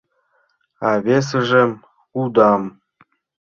А 0.87 0.89
весыжым— 1.05 1.71
удам. 2.21 2.61